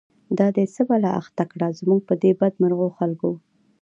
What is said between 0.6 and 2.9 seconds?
څه بلا اخته کړه، زموږ په دی بد مرغو